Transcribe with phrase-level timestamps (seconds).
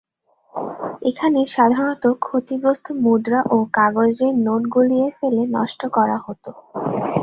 [1.09, 6.45] এখানে সাধারণত ক্ষতিগ্রস্ত মুদ্রা ও কাগজের নোট গলিয়ে ফেলে নষ্ট করা হত।